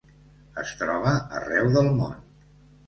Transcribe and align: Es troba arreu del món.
Es 0.61 0.71
troba 0.81 1.13
arreu 1.41 1.71
del 1.79 1.93
món. 2.03 2.21